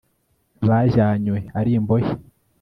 bajyanywe 0.67 1.35
ari 1.59 1.71
imbohe 1.79 2.11